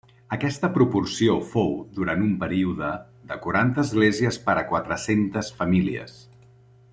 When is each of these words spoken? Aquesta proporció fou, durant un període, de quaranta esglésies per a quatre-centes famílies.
Aquesta 0.35 0.69
proporció 0.77 1.35
fou, 1.49 1.69
durant 1.97 2.23
un 2.27 2.31
període, 2.43 2.89
de 3.33 3.37
quaranta 3.45 3.85
esglésies 3.89 4.41
per 4.49 4.57
a 4.63 4.65
quatre-centes 4.73 5.53
famílies. 5.61 6.19